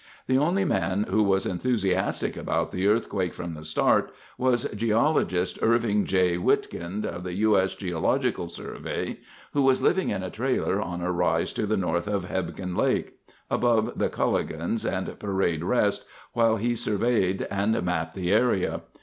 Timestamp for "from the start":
3.35-4.11